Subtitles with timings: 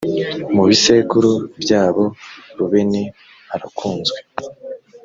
[0.55, 1.31] mu bisekuru
[1.61, 2.03] byabo
[2.57, 3.03] rubeni
[3.53, 4.19] arakunzwe